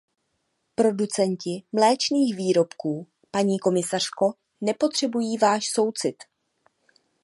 [0.75, 6.23] Producenti mléčných výrobků, paní komisařko, nepotřebují váš soucit.